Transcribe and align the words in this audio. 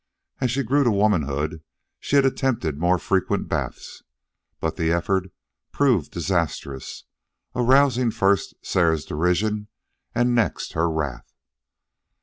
As 0.39 0.49
she 0.49 0.63
grew 0.63 0.83
to 0.83 0.89
womanhood 0.89 1.61
she 1.99 2.15
had 2.15 2.25
attempted 2.25 2.79
more 2.79 2.97
frequent 2.97 3.47
baths. 3.47 4.01
But 4.59 4.75
the 4.75 4.91
effort 4.91 5.25
proved 5.71 6.09
disastrous, 6.09 7.03
arousing, 7.55 8.09
first, 8.09 8.55
Sarah's 8.63 9.05
derision, 9.05 9.67
and 10.15 10.33
next, 10.33 10.73
her 10.73 10.89
wrath. 10.89 11.31